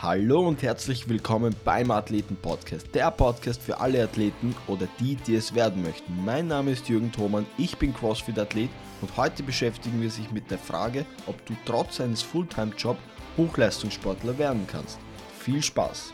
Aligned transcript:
Hallo 0.00 0.46
und 0.46 0.62
herzlich 0.62 1.08
willkommen 1.08 1.56
beim 1.64 1.90
Athleten 1.90 2.36
Podcast, 2.36 2.94
der 2.94 3.10
Podcast 3.10 3.60
für 3.60 3.80
alle 3.80 4.04
Athleten 4.04 4.54
oder 4.68 4.86
die, 5.00 5.16
die 5.16 5.34
es 5.34 5.56
werden 5.56 5.82
möchten. 5.82 6.24
Mein 6.24 6.46
Name 6.46 6.70
ist 6.70 6.88
Jürgen 6.88 7.10
Thomann, 7.10 7.46
ich 7.56 7.76
bin 7.78 7.92
CrossFit-Athlet 7.92 8.70
und 9.00 9.16
heute 9.16 9.42
beschäftigen 9.42 10.00
wir 10.00 10.08
sich 10.08 10.30
mit 10.30 10.52
der 10.52 10.58
Frage, 10.60 11.04
ob 11.26 11.44
du 11.46 11.54
trotz 11.64 12.00
eines 12.00 12.22
Fulltime-Job 12.22 12.96
Hochleistungssportler 13.36 14.38
werden 14.38 14.68
kannst. 14.68 15.00
Viel 15.36 15.64
Spaß! 15.64 16.12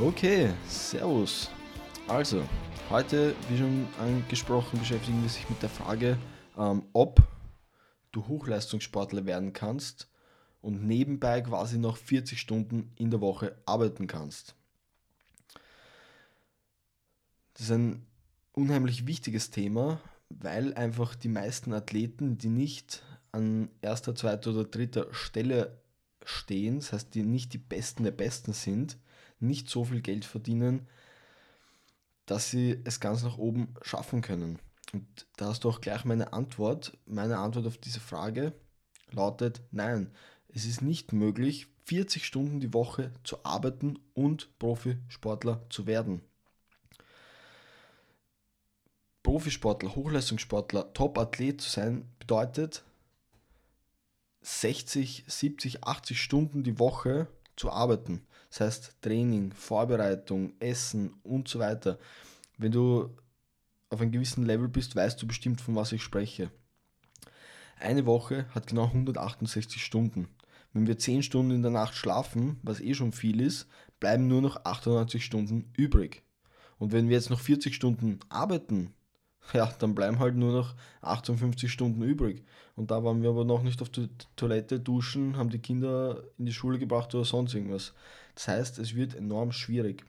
Okay, 0.00 0.50
Servus. 0.68 1.50
Also, 2.06 2.44
heute, 2.90 3.34
wie 3.48 3.58
schon 3.58 3.88
angesprochen, 4.00 4.78
beschäftigen 4.78 5.20
wir 5.20 5.30
sich 5.30 5.50
mit 5.50 5.60
der 5.60 5.68
Frage, 5.68 6.16
ähm, 6.56 6.84
ob 6.92 7.20
du 8.12 8.28
Hochleistungssportler 8.28 9.26
werden 9.26 9.52
kannst 9.52 10.06
und 10.62 10.86
nebenbei 10.86 11.42
quasi 11.42 11.76
noch 11.76 11.96
40 11.96 12.40
Stunden 12.40 12.92
in 12.96 13.10
der 13.10 13.20
Woche 13.20 13.56
arbeiten 13.66 14.06
kannst. 14.06 14.54
Das 17.54 17.66
ist 17.66 17.72
ein 17.72 18.06
unheimlich 18.52 19.06
wichtiges 19.06 19.50
Thema, 19.50 20.00
weil 20.30 20.72
einfach 20.74 21.14
die 21.14 21.28
meisten 21.28 21.74
Athleten, 21.74 22.38
die 22.38 22.48
nicht 22.48 23.02
an 23.32 23.70
erster, 23.82 24.14
zweiter 24.14 24.50
oder 24.50 24.64
dritter 24.64 25.12
Stelle 25.12 25.78
stehen, 26.24 26.76
das 26.76 26.92
heißt, 26.92 27.14
die 27.14 27.24
nicht 27.24 27.52
die 27.52 27.58
Besten 27.58 28.04
der 28.04 28.12
Besten 28.12 28.52
sind, 28.52 28.96
nicht 29.40 29.68
so 29.68 29.84
viel 29.84 30.00
Geld 30.00 30.24
verdienen, 30.24 30.86
dass 32.26 32.50
sie 32.50 32.80
es 32.84 33.00
ganz 33.00 33.22
nach 33.22 33.38
oben 33.38 33.74
schaffen 33.82 34.22
können. 34.22 34.58
Und 34.92 35.26
da 35.36 35.46
hast 35.46 35.64
du 35.64 35.68
auch 35.70 35.80
gleich 35.80 36.04
meine 36.04 36.32
Antwort. 36.32 36.96
Meine 37.06 37.38
Antwort 37.38 37.66
auf 37.66 37.78
diese 37.78 38.00
Frage 38.00 38.52
lautet 39.10 39.62
nein. 39.70 40.10
Es 40.54 40.66
ist 40.66 40.82
nicht 40.82 41.12
möglich, 41.12 41.66
40 41.84 42.26
Stunden 42.26 42.60
die 42.60 42.74
Woche 42.74 43.10
zu 43.24 43.44
arbeiten 43.44 43.98
und 44.14 44.58
Profisportler 44.58 45.64
zu 45.70 45.86
werden. 45.86 46.22
Profisportler, 49.22 49.94
Hochleistungssportler, 49.94 50.92
Top-Athlet 50.92 51.60
zu 51.60 51.70
sein, 51.70 52.08
bedeutet 52.18 52.84
60, 54.42 55.24
70, 55.26 55.84
80 55.84 56.20
Stunden 56.20 56.64
die 56.64 56.78
Woche 56.78 57.28
zu 57.56 57.70
arbeiten. 57.70 58.26
Das 58.50 58.60
heißt 58.60 58.96
Training, 59.00 59.52
Vorbereitung, 59.52 60.54
Essen 60.58 61.14
und 61.22 61.48
so 61.48 61.60
weiter. 61.60 61.98
Wenn 62.58 62.72
du 62.72 63.16
auf 63.88 64.00
einem 64.00 64.12
gewissen 64.12 64.44
Level 64.44 64.68
bist, 64.68 64.96
weißt 64.96 65.22
du 65.22 65.26
bestimmt, 65.26 65.60
von 65.60 65.76
was 65.76 65.92
ich 65.92 66.02
spreche. 66.02 66.50
Eine 67.78 68.06
Woche 68.06 68.46
hat 68.54 68.66
genau 68.66 68.84
168 68.84 69.84
Stunden. 69.84 70.28
Wenn 70.72 70.86
wir 70.86 70.98
10 70.98 71.22
Stunden 71.22 71.52
in 71.52 71.62
der 71.62 71.70
Nacht 71.70 71.94
schlafen, 71.94 72.58
was 72.62 72.80
eh 72.80 72.94
schon 72.94 73.12
viel 73.12 73.40
ist, 73.40 73.68
bleiben 74.00 74.26
nur 74.26 74.42
noch 74.42 74.64
98 74.64 75.24
Stunden 75.24 75.70
übrig. 75.76 76.22
Und 76.78 76.92
wenn 76.92 77.08
wir 77.08 77.16
jetzt 77.16 77.30
noch 77.30 77.40
40 77.40 77.74
Stunden 77.74 78.18
arbeiten, 78.28 78.94
ja, 79.52 79.72
dann 79.78 79.94
bleiben 79.94 80.18
halt 80.18 80.36
nur 80.36 80.52
noch 80.52 80.74
58 81.02 81.70
Stunden 81.70 82.02
übrig. 82.02 82.44
Und 82.74 82.90
da 82.90 83.04
waren 83.04 83.22
wir 83.22 83.30
aber 83.30 83.44
noch 83.44 83.62
nicht 83.62 83.82
auf 83.82 83.90
der 83.90 84.08
Toilette 84.36 84.80
duschen, 84.80 85.36
haben 85.36 85.50
die 85.50 85.58
Kinder 85.58 86.24
in 86.38 86.46
die 86.46 86.52
Schule 86.52 86.78
gebracht 86.78 87.14
oder 87.14 87.24
sonst 87.24 87.54
irgendwas. 87.54 87.92
Das 88.34 88.48
heißt, 88.48 88.78
es 88.78 88.94
wird 88.94 89.14
enorm 89.14 89.52
schwierig. 89.52 90.04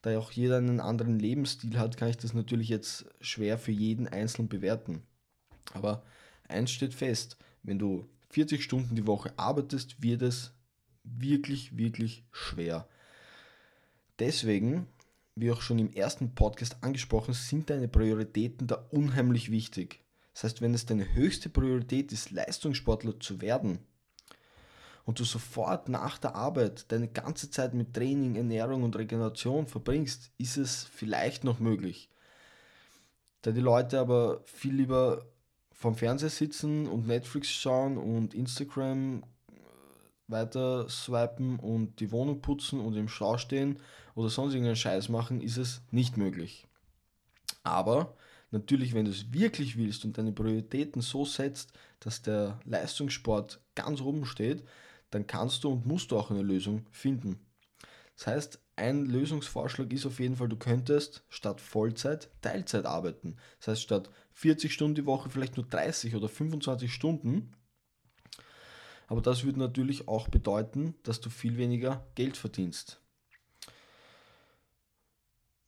Da 0.00 0.10
ja 0.10 0.18
auch 0.18 0.32
jeder 0.32 0.56
einen 0.56 0.80
anderen 0.80 1.18
Lebensstil 1.18 1.78
hat, 1.78 1.96
kann 1.96 2.08
ich 2.08 2.16
das 2.16 2.34
natürlich 2.34 2.68
jetzt 2.68 3.06
schwer 3.20 3.56
für 3.56 3.70
jeden 3.70 4.08
einzeln 4.08 4.48
bewerten. 4.48 5.02
Aber 5.74 6.02
eins 6.48 6.72
steht 6.72 6.92
fest, 6.92 7.36
wenn 7.62 7.78
du 7.78 8.08
40 8.32 8.62
Stunden 8.62 8.94
die 8.96 9.06
Woche 9.06 9.32
arbeitest, 9.36 10.02
wird 10.02 10.22
es 10.22 10.52
wirklich, 11.04 11.76
wirklich 11.76 12.24
schwer. 12.32 12.88
Deswegen, 14.18 14.86
wie 15.34 15.50
auch 15.50 15.60
schon 15.60 15.78
im 15.78 15.92
ersten 15.92 16.34
Podcast 16.34 16.76
angesprochen, 16.80 17.34
sind 17.34 17.68
deine 17.68 17.88
Prioritäten 17.88 18.66
da 18.66 18.86
unheimlich 18.90 19.50
wichtig. 19.50 20.00
Das 20.32 20.44
heißt, 20.44 20.62
wenn 20.62 20.72
es 20.72 20.86
deine 20.86 21.12
höchste 21.14 21.50
Priorität 21.50 22.10
ist, 22.10 22.30
Leistungssportler 22.30 23.20
zu 23.20 23.42
werden 23.42 23.80
und 25.04 25.20
du 25.20 25.24
sofort 25.24 25.90
nach 25.90 26.16
der 26.16 26.34
Arbeit 26.34 26.90
deine 26.90 27.08
ganze 27.08 27.50
Zeit 27.50 27.74
mit 27.74 27.92
Training, 27.92 28.36
Ernährung 28.36 28.82
und 28.82 28.96
Regeneration 28.96 29.66
verbringst, 29.66 30.30
ist 30.38 30.56
es 30.56 30.84
vielleicht 30.84 31.44
noch 31.44 31.58
möglich. 31.58 32.08
Da 33.42 33.50
die 33.50 33.60
Leute 33.60 33.98
aber 33.98 34.42
viel 34.44 34.74
lieber 34.74 35.26
vom 35.82 35.96
Fernseher 35.96 36.30
sitzen 36.30 36.86
und 36.86 37.08
Netflix 37.08 37.50
schauen 37.50 37.98
und 37.98 38.34
Instagram 38.34 39.24
äh, 39.50 39.54
weiter 40.28 40.88
swipen 40.88 41.58
und 41.58 41.98
die 41.98 42.12
Wohnung 42.12 42.40
putzen 42.40 42.80
und 42.80 42.94
im 42.94 43.08
Stau 43.08 43.36
stehen 43.36 43.80
oder 44.14 44.28
sonst 44.28 44.54
irgendeinen 44.54 44.76
Scheiß 44.76 45.08
machen, 45.08 45.40
ist 45.40 45.56
es 45.56 45.82
nicht 45.90 46.16
möglich. 46.16 46.68
Aber 47.64 48.14
natürlich, 48.52 48.94
wenn 48.94 49.06
du 49.06 49.10
es 49.10 49.32
wirklich 49.32 49.76
willst 49.76 50.04
und 50.04 50.16
deine 50.16 50.30
Prioritäten 50.30 51.02
so 51.02 51.24
setzt, 51.24 51.72
dass 51.98 52.22
der 52.22 52.60
Leistungssport 52.64 53.60
ganz 53.74 54.00
oben 54.00 54.24
steht, 54.24 54.62
dann 55.10 55.26
kannst 55.26 55.64
du 55.64 55.72
und 55.72 55.84
musst 55.84 56.12
du 56.12 56.16
auch 56.16 56.30
eine 56.30 56.42
Lösung 56.42 56.86
finden. 56.92 57.40
Das 58.16 58.28
heißt, 58.28 58.60
ein 58.82 59.06
Lösungsvorschlag 59.06 59.92
ist 59.92 60.06
auf 60.06 60.18
jeden 60.18 60.34
Fall, 60.34 60.48
du 60.48 60.56
könntest 60.56 61.22
statt 61.28 61.60
Vollzeit 61.60 62.28
Teilzeit 62.40 62.84
arbeiten. 62.84 63.36
Das 63.60 63.68
heißt, 63.68 63.82
statt 63.82 64.10
40 64.32 64.72
Stunden 64.72 64.96
die 64.96 65.06
Woche 65.06 65.30
vielleicht 65.30 65.56
nur 65.56 65.66
30 65.66 66.16
oder 66.16 66.28
25 66.28 66.92
Stunden. 66.92 67.54
Aber 69.06 69.22
das 69.22 69.44
würde 69.44 69.60
natürlich 69.60 70.08
auch 70.08 70.26
bedeuten, 70.26 70.96
dass 71.04 71.20
du 71.20 71.30
viel 71.30 71.56
weniger 71.58 72.04
Geld 72.16 72.36
verdienst. 72.36 73.00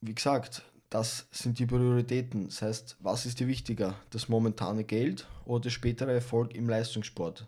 Wie 0.01 0.15
gesagt, 0.15 0.63
das 0.91 1.29
sind 1.31 1.61
die 1.61 1.67
Prioritäten. 1.67 2.47
Das 2.47 2.63
heißt, 2.63 2.97
was 2.99 3.27
ist 3.27 3.39
dir 3.39 3.47
wichtiger? 3.47 3.95
Das 4.11 4.29
momentane 4.29 4.83
Geld 4.83 5.29
oder 5.45 5.61
der 5.61 5.71
spätere 5.71 6.13
Erfolg 6.13 6.55
im 6.55 6.69
Leistungssport? 6.69 7.47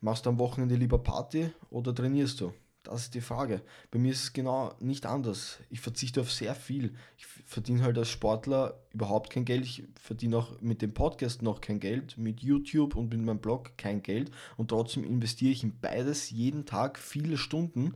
Machst 0.00 0.26
du 0.26 0.30
am 0.30 0.38
Wochenende 0.38 0.74
lieber 0.74 0.98
Party 0.98 1.50
oder 1.70 1.94
trainierst 1.94 2.42
du? 2.42 2.52
Das 2.84 3.00
ist 3.00 3.14
die 3.14 3.22
Frage. 3.22 3.62
Bei 3.90 3.98
mir 3.98 4.12
ist 4.12 4.24
es 4.24 4.32
genau 4.34 4.74
nicht 4.78 5.06
anders. 5.06 5.58
Ich 5.70 5.80
verzichte 5.80 6.20
auf 6.20 6.30
sehr 6.30 6.54
viel. 6.54 6.94
Ich 7.16 7.24
verdiene 7.24 7.82
halt 7.82 7.96
als 7.96 8.10
Sportler 8.10 8.78
überhaupt 8.92 9.30
kein 9.30 9.46
Geld. 9.46 9.64
Ich 9.64 9.84
verdiene 9.98 10.36
auch 10.36 10.60
mit 10.60 10.82
dem 10.82 10.92
Podcast 10.92 11.40
noch 11.40 11.62
kein 11.62 11.80
Geld, 11.80 12.18
mit 12.18 12.40
YouTube 12.40 12.94
und 12.94 13.08
mit 13.08 13.22
meinem 13.22 13.38
Blog 13.38 13.78
kein 13.78 14.02
Geld. 14.02 14.30
Und 14.58 14.68
trotzdem 14.68 15.02
investiere 15.02 15.52
ich 15.52 15.64
in 15.64 15.80
beides 15.80 16.28
jeden 16.28 16.66
Tag 16.66 16.98
viele 16.98 17.38
Stunden, 17.38 17.94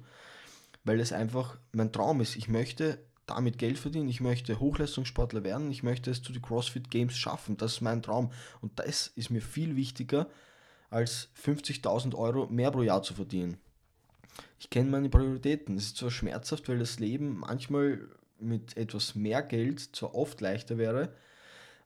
weil 0.84 1.00
es 1.00 1.12
einfach 1.12 1.58
mein 1.72 1.92
Traum 1.92 2.22
ist. 2.22 2.36
Ich 2.36 2.48
möchte 2.48 2.98
damit 3.26 3.58
Geld 3.58 3.78
verdienen. 3.78 4.08
Ich 4.08 4.22
möchte 4.22 4.58
Hochleistungssportler 4.58 5.44
werden. 5.44 5.70
Ich 5.70 5.82
möchte 5.82 6.10
es 6.10 6.22
zu 6.22 6.32
den 6.32 6.40
CrossFit 6.40 6.90
Games 6.90 7.18
schaffen. 7.18 7.58
Das 7.58 7.74
ist 7.74 7.80
mein 7.82 8.02
Traum. 8.02 8.32
Und 8.62 8.78
das 8.78 9.08
ist 9.08 9.28
mir 9.28 9.42
viel 9.42 9.76
wichtiger, 9.76 10.30
als 10.88 11.28
50.000 11.44 12.14
Euro 12.14 12.46
mehr 12.46 12.70
pro 12.70 12.80
Jahr 12.80 13.02
zu 13.02 13.12
verdienen 13.12 13.58
ich 14.58 14.70
kenne 14.70 14.90
meine 14.90 15.08
Prioritäten. 15.08 15.76
Es 15.76 15.86
ist 15.86 15.96
zwar 15.96 16.10
schmerzhaft, 16.10 16.68
weil 16.68 16.78
das 16.78 16.98
Leben 16.98 17.38
manchmal 17.38 18.08
mit 18.38 18.76
etwas 18.76 19.14
mehr 19.14 19.42
Geld 19.42 19.80
zwar 19.80 20.14
oft 20.14 20.40
leichter 20.40 20.78
wäre, 20.78 21.12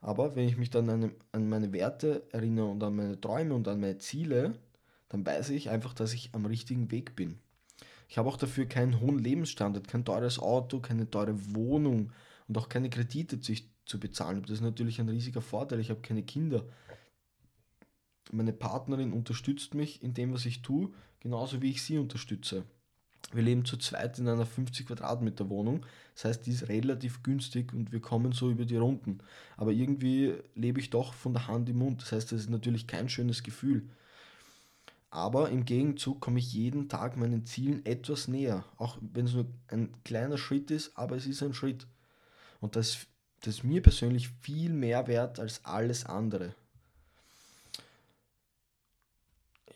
aber 0.00 0.34
wenn 0.34 0.48
ich 0.48 0.56
mich 0.56 0.70
dann 0.70 0.90
an, 0.90 1.12
an 1.30 1.48
meine 1.48 1.72
Werte 1.72 2.26
erinnere 2.32 2.66
und 2.66 2.82
an 2.82 2.96
meine 2.96 3.20
Träume 3.20 3.54
und 3.54 3.68
an 3.68 3.80
meine 3.80 3.98
Ziele, 3.98 4.58
dann 5.08 5.24
weiß 5.24 5.50
ich 5.50 5.70
einfach, 5.70 5.94
dass 5.94 6.12
ich 6.12 6.30
am 6.32 6.44
richtigen 6.46 6.90
Weg 6.90 7.14
bin. 7.14 7.38
Ich 8.08 8.18
habe 8.18 8.28
auch 8.28 8.36
dafür 8.36 8.66
keinen 8.66 9.00
hohen 9.00 9.18
Lebensstandard, 9.18 9.88
kein 9.88 10.04
teures 10.04 10.38
Auto, 10.38 10.80
keine 10.80 11.08
teure 11.08 11.54
Wohnung 11.54 12.12
und 12.48 12.58
auch 12.58 12.68
keine 12.68 12.90
Kredite 12.90 13.40
zu, 13.40 13.54
zu 13.86 14.00
bezahlen. 14.00 14.42
Das 14.42 14.50
ist 14.50 14.60
natürlich 14.60 15.00
ein 15.00 15.08
riesiger 15.08 15.40
Vorteil. 15.40 15.80
Ich 15.80 15.90
habe 15.90 16.00
keine 16.00 16.22
Kinder. 16.22 16.64
Meine 18.30 18.52
Partnerin 18.52 19.12
unterstützt 19.12 19.74
mich 19.74 20.02
in 20.02 20.14
dem, 20.14 20.32
was 20.34 20.46
ich 20.46 20.62
tue, 20.62 20.90
genauso 21.22 21.62
wie 21.62 21.70
ich 21.70 21.82
sie 21.82 21.98
unterstütze. 21.98 22.64
Wir 23.32 23.42
leben 23.42 23.64
zu 23.64 23.76
zweit 23.76 24.18
in 24.18 24.28
einer 24.28 24.44
50 24.44 24.86
Quadratmeter 24.86 25.48
Wohnung, 25.48 25.86
das 26.14 26.24
heißt, 26.24 26.46
die 26.46 26.50
ist 26.50 26.68
relativ 26.68 27.22
günstig 27.22 27.72
und 27.72 27.92
wir 27.92 28.00
kommen 28.00 28.32
so 28.32 28.50
über 28.50 28.64
die 28.64 28.76
Runden. 28.76 29.18
Aber 29.56 29.70
irgendwie 29.70 30.34
lebe 30.54 30.80
ich 30.80 30.90
doch 30.90 31.14
von 31.14 31.32
der 31.32 31.46
Hand 31.46 31.68
im 31.68 31.78
Mund, 31.78 32.02
das 32.02 32.12
heißt, 32.12 32.32
das 32.32 32.40
ist 32.40 32.50
natürlich 32.50 32.86
kein 32.86 33.08
schönes 33.08 33.42
Gefühl. 33.42 33.88
Aber 35.10 35.50
im 35.50 35.64
Gegenzug 35.64 36.20
komme 36.20 36.40
ich 36.40 36.52
jeden 36.52 36.88
Tag 36.88 37.16
meinen 37.16 37.44
Zielen 37.46 37.86
etwas 37.86 38.28
näher, 38.28 38.64
auch 38.76 38.98
wenn 39.00 39.26
es 39.26 39.34
nur 39.34 39.46
ein 39.68 39.90
kleiner 40.04 40.38
Schritt 40.38 40.70
ist, 40.70 40.96
aber 40.96 41.16
es 41.16 41.26
ist 41.26 41.42
ein 41.42 41.54
Schritt. 41.54 41.86
Und 42.60 42.76
das, 42.76 43.06
das 43.40 43.56
ist 43.56 43.64
mir 43.64 43.82
persönlich 43.82 44.28
viel 44.40 44.72
mehr 44.72 45.06
wert 45.06 45.38
als 45.38 45.64
alles 45.64 46.06
andere. 46.06 46.54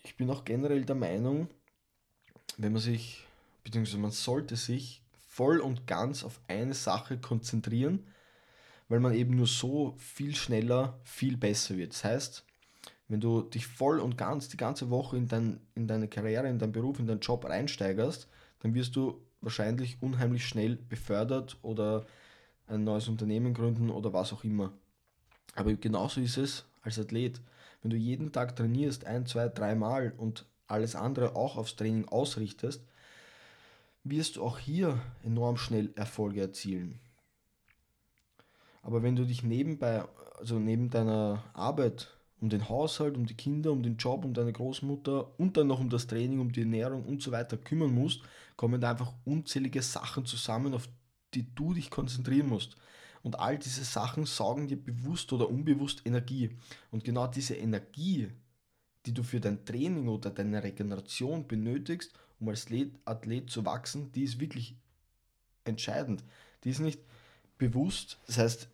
Ich 0.06 0.16
bin 0.16 0.30
auch 0.30 0.44
generell 0.44 0.84
der 0.84 0.94
Meinung, 0.94 1.48
wenn 2.58 2.72
man 2.72 2.80
sich, 2.80 3.26
beziehungsweise 3.64 3.98
man 3.98 4.12
sollte 4.12 4.54
sich 4.54 5.02
voll 5.28 5.58
und 5.58 5.88
ganz 5.88 6.22
auf 6.22 6.40
eine 6.46 6.74
Sache 6.74 7.18
konzentrieren, 7.18 8.06
weil 8.88 9.00
man 9.00 9.14
eben 9.14 9.34
nur 9.34 9.48
so 9.48 9.96
viel 9.98 10.36
schneller, 10.36 11.00
viel 11.02 11.36
besser 11.36 11.76
wird. 11.76 11.92
Das 11.92 12.04
heißt, 12.04 12.44
wenn 13.08 13.20
du 13.20 13.42
dich 13.42 13.66
voll 13.66 13.98
und 13.98 14.16
ganz 14.16 14.48
die 14.48 14.56
ganze 14.56 14.90
Woche 14.90 15.16
in, 15.16 15.26
dein, 15.26 15.60
in 15.74 15.88
deine 15.88 16.06
Karriere, 16.06 16.48
in 16.48 16.60
deinen 16.60 16.72
Beruf, 16.72 17.00
in 17.00 17.08
deinen 17.08 17.20
Job 17.20 17.44
reinsteigerst, 17.44 18.28
dann 18.60 18.74
wirst 18.74 18.94
du 18.94 19.20
wahrscheinlich 19.40 20.00
unheimlich 20.00 20.46
schnell 20.46 20.76
befördert 20.76 21.56
oder 21.62 22.06
ein 22.68 22.84
neues 22.84 23.08
Unternehmen 23.08 23.54
gründen 23.54 23.90
oder 23.90 24.12
was 24.12 24.32
auch 24.32 24.44
immer. 24.44 24.72
Aber 25.56 25.74
genauso 25.74 26.20
ist 26.20 26.36
es 26.36 26.64
als 26.82 26.98
Athlet. 26.98 27.40
Wenn 27.82 27.90
du 27.90 27.96
jeden 27.96 28.30
Tag 28.30 28.54
trainierst, 28.54 29.06
ein, 29.06 29.26
zwei, 29.26 29.48
dreimal 29.48 30.12
und 30.16 30.44
alles 30.68 30.94
andere 30.94 31.34
auch 31.34 31.56
aufs 31.56 31.76
Training 31.76 32.06
ausrichtest, 32.06 32.82
wirst 34.04 34.36
du 34.36 34.42
auch 34.42 34.58
hier 34.58 35.00
enorm 35.24 35.56
schnell 35.56 35.90
Erfolge 35.96 36.40
erzielen. 36.40 37.00
Aber 38.82 39.02
wenn 39.02 39.16
du 39.16 39.24
dich 39.24 39.42
nebenbei, 39.42 40.04
also 40.38 40.58
neben 40.58 40.90
deiner 40.90 41.42
Arbeit 41.54 42.12
um 42.40 42.50
den 42.50 42.68
Haushalt, 42.68 43.16
um 43.16 43.26
die 43.26 43.34
Kinder, 43.34 43.72
um 43.72 43.82
den 43.82 43.96
Job, 43.96 44.24
um 44.24 44.34
deine 44.34 44.52
Großmutter 44.52 45.38
und 45.40 45.56
dann 45.56 45.66
noch 45.66 45.80
um 45.80 45.88
das 45.88 46.06
Training, 46.06 46.38
um 46.38 46.52
die 46.52 46.60
Ernährung 46.60 47.04
und 47.04 47.22
so 47.22 47.32
weiter 47.32 47.56
kümmern 47.56 47.94
musst, 47.94 48.22
kommen 48.56 48.80
da 48.80 48.90
einfach 48.90 49.12
unzählige 49.24 49.82
Sachen 49.82 50.26
zusammen, 50.26 50.74
auf 50.74 50.88
die 51.34 51.52
du 51.54 51.74
dich 51.74 51.90
konzentrieren 51.90 52.48
musst. 52.48 52.76
Und 53.26 53.40
all 53.40 53.58
diese 53.58 53.82
Sachen 53.82 54.24
saugen 54.24 54.68
dir 54.68 54.76
bewusst 54.76 55.32
oder 55.32 55.50
unbewusst 55.50 56.02
Energie. 56.04 56.56
Und 56.92 57.02
genau 57.02 57.26
diese 57.26 57.56
Energie, 57.56 58.28
die 59.04 59.12
du 59.12 59.24
für 59.24 59.40
dein 59.40 59.64
Training 59.64 60.06
oder 60.06 60.30
deine 60.30 60.62
Regeneration 60.62 61.48
benötigst, 61.48 62.12
um 62.38 62.48
als 62.50 62.68
Athlet 63.04 63.50
zu 63.50 63.64
wachsen, 63.64 64.12
die 64.12 64.22
ist 64.22 64.38
wirklich 64.38 64.76
entscheidend. 65.64 66.22
Die 66.62 66.70
ist 66.70 66.78
nicht 66.78 67.00
bewusst, 67.58 68.16
das 68.28 68.38
heißt, 68.38 68.68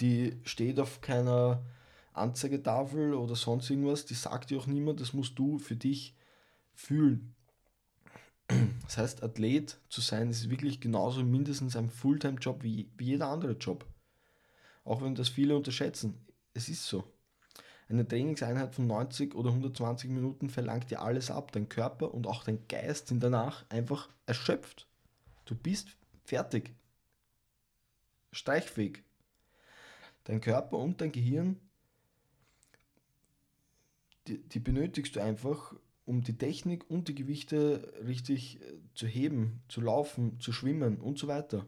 die 0.00 0.36
steht 0.44 0.80
auf 0.80 1.00
keiner 1.00 1.64
Anzeigetafel 2.12 3.14
oder 3.14 3.36
sonst 3.36 3.70
irgendwas, 3.70 4.04
die 4.04 4.12
sagt 4.12 4.50
dir 4.50 4.58
auch 4.58 4.66
niemand, 4.66 5.00
das 5.00 5.14
musst 5.14 5.38
du 5.38 5.58
für 5.58 5.76
dich 5.76 6.14
fühlen. 6.74 7.34
Das 8.48 8.96
heißt, 8.96 9.22
Athlet 9.22 9.78
zu 9.90 10.00
sein 10.00 10.30
ist 10.30 10.48
wirklich 10.48 10.80
genauso 10.80 11.22
mindestens 11.22 11.76
ein 11.76 11.90
Fulltime-Job 11.90 12.62
wie, 12.62 12.90
wie 12.96 13.04
jeder 13.04 13.28
andere 13.28 13.52
Job. 13.52 13.86
Auch 14.84 15.02
wenn 15.02 15.14
das 15.14 15.28
viele 15.28 15.54
unterschätzen. 15.54 16.26
Es 16.54 16.68
ist 16.68 16.86
so. 16.86 17.04
Eine 17.90 18.08
Trainingseinheit 18.08 18.74
von 18.74 18.86
90 18.86 19.34
oder 19.34 19.50
120 19.50 20.10
Minuten 20.10 20.50
verlangt 20.50 20.90
dir 20.90 21.02
alles 21.02 21.30
ab. 21.30 21.52
Dein 21.52 21.68
Körper 21.68 22.12
und 22.12 22.26
auch 22.26 22.44
dein 22.44 22.66
Geist 22.68 23.08
sind 23.08 23.22
danach 23.22 23.64
einfach 23.70 24.08
erschöpft. 24.26 24.86
Du 25.44 25.54
bist 25.54 25.88
fertig. 26.24 26.74
Streichfähig. 28.32 29.02
Dein 30.24 30.40
Körper 30.40 30.76
und 30.76 31.00
dein 31.00 31.12
Gehirn, 31.12 31.58
die, 34.26 34.38
die 34.46 34.60
benötigst 34.60 35.16
du 35.16 35.20
einfach, 35.20 35.74
um 36.08 36.22
die 36.22 36.38
Technik 36.38 36.88
und 36.90 37.08
die 37.08 37.14
Gewichte 37.14 37.92
richtig 38.06 38.62
äh, 38.62 38.78
zu 38.94 39.06
heben, 39.06 39.60
zu 39.68 39.82
laufen, 39.82 40.40
zu 40.40 40.52
schwimmen 40.52 41.00
und 41.02 41.18
so 41.18 41.28
weiter. 41.28 41.66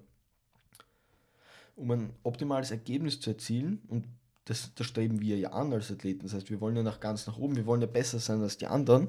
Um 1.76 1.90
ein 1.90 2.14
optimales 2.22 2.70
Ergebnis 2.70 3.20
zu 3.20 3.30
erzielen, 3.30 3.82
und 3.88 4.08
das, 4.46 4.74
das 4.74 4.86
streben 4.86 5.20
wir 5.20 5.36
ja 5.36 5.50
an 5.52 5.72
als 5.74 5.90
Athleten, 5.90 6.22
das 6.22 6.32
heißt, 6.32 6.48
wir 6.48 6.60
wollen 6.60 6.74
ja 6.74 6.82
nach 6.82 7.00
ganz 7.00 7.26
nach 7.26 7.36
oben, 7.36 7.54
wir 7.54 7.66
wollen 7.66 7.82
ja 7.82 7.86
besser 7.86 8.18
sein 8.18 8.40
als 8.40 8.56
die 8.56 8.66
anderen, 8.66 9.08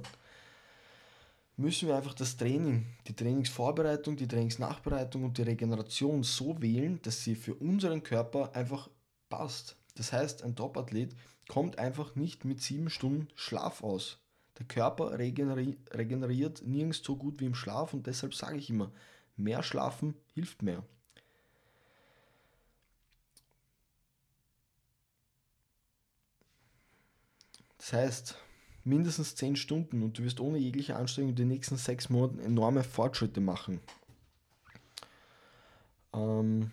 müssen 1.56 1.88
wir 1.88 1.96
einfach 1.96 2.14
das 2.14 2.36
Training, 2.36 2.86
die 3.08 3.16
Trainingsvorbereitung, 3.16 4.18
die 4.18 4.28
Trainingsnachbereitung 4.28 5.24
und 5.24 5.38
die 5.38 5.44
Regeneration 5.44 6.24
so 6.24 6.62
wählen, 6.62 7.02
dass 7.04 7.24
sie 7.24 7.36
für 7.36 7.56
unseren 7.56 8.04
Körper 8.04 8.54
einfach 8.54 8.90
passt. 9.30 9.78
Das 9.96 10.12
heißt, 10.12 10.44
ein 10.44 10.58
Top-Athlet 10.58 11.16
kommt 11.48 11.80
einfach 11.80 12.16
nicht 12.16 12.44
mit 12.44 12.62
sieben 12.62 12.90
Stunden 12.90 13.30
Schlaf 13.36 13.82
aus. 13.82 14.21
Der 14.62 14.68
Körper 14.68 15.18
regeneri 15.18 15.76
regeneriert 15.90 16.62
nirgends 16.64 17.02
so 17.04 17.16
gut 17.16 17.40
wie 17.40 17.46
im 17.46 17.56
Schlaf 17.56 17.96
und 17.96 18.06
deshalb 18.06 18.36
sage 18.36 18.58
ich 18.58 18.70
immer, 18.70 18.92
mehr 19.36 19.64
schlafen 19.64 20.14
hilft 20.36 20.62
mehr. 20.62 20.84
Das 27.80 27.94
heißt, 27.94 28.36
mindestens 28.84 29.34
10 29.34 29.56
Stunden 29.56 30.04
und 30.04 30.20
du 30.20 30.24
wirst 30.24 30.40
ohne 30.40 30.60
jegliche 30.60 30.96
Anstrengung 30.96 31.34
die 31.34 31.46
nächsten 31.46 31.78
6 31.78 32.12
Monate 32.12 32.44
enorme 32.44 32.84
Fortschritte 32.84 33.42
machen. 33.42 33.80
Ähm, 36.14 36.70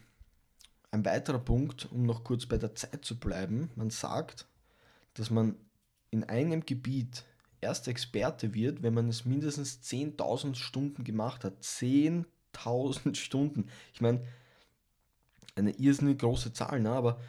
ein 0.90 1.06
weiterer 1.06 1.38
Punkt, 1.38 1.90
um 1.90 2.04
noch 2.04 2.22
kurz 2.22 2.44
bei 2.44 2.58
der 2.58 2.74
Zeit 2.74 3.02
zu 3.06 3.18
bleiben, 3.18 3.70
man 3.76 3.88
sagt, 3.88 4.46
dass 5.14 5.30
man 5.30 5.56
in 6.10 6.24
einem 6.24 6.66
Gebiet 6.66 7.24
erst 7.60 7.88
Experte 7.88 8.54
wird, 8.54 8.82
wenn 8.82 8.94
man 8.94 9.08
es 9.08 9.24
mindestens 9.24 9.80
10.000 9.82 10.54
Stunden 10.54 11.04
gemacht 11.04 11.44
hat. 11.44 11.60
10.000 11.62 13.14
Stunden. 13.16 13.68
Ich 13.92 14.00
meine, 14.00 14.24
eine 15.56 15.72
irrsinnig 15.72 16.18
große 16.18 16.52
Zahl, 16.52 16.80
ne? 16.80 16.90
aber 16.90 17.20